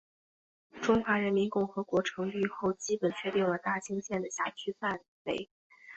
[0.81, 5.47] 中华人民共和国成立后基本确定了大兴县的辖区范围。